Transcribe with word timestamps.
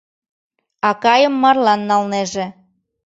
Акайым 0.89 1.33
марлан 1.41 1.81
налнеже. 1.89 2.45